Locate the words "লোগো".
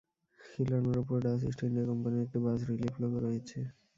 3.01-3.19